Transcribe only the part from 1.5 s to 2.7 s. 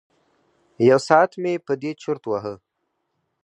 په دې چرت وهه.